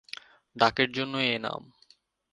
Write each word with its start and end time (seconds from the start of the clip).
ডাকের 0.55 0.89
জন্যই 0.91 1.27
এই 1.27 1.39
নাম। 1.39 1.61